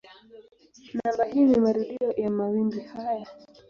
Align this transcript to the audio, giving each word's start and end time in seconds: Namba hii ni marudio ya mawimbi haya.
Namba 1.03 1.23
hii 1.25 1.43
ni 1.43 1.59
marudio 1.59 2.11
ya 2.17 2.29
mawimbi 2.29 2.79
haya. 2.79 3.27